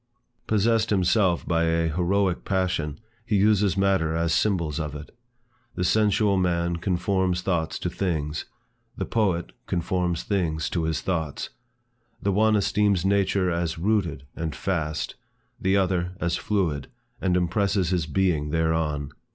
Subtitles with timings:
[0.47, 5.15] Possessed himself by a heroic passion, he uses matter as symbols of it.
[5.75, 8.45] The sensual man conforms thoughts to things;
[8.97, 11.51] the poet conforms things to his thoughts.
[12.19, 15.17] The one esteems nature as rooted and fast;
[15.59, 16.87] the other, as fluid,
[17.21, 19.11] and impresses his being thereon.